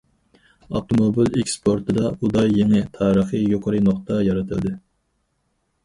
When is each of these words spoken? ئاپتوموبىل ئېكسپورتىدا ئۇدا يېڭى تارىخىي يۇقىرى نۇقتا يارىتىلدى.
ئاپتوموبىل 0.77 1.29
ئېكسپورتىدا 1.41 2.07
ئۇدا 2.15 2.47
يېڭى 2.55 2.83
تارىخىي 2.99 3.47
يۇقىرى 3.55 3.87
نۇقتا 3.91 4.21
يارىتىلدى. 4.33 4.77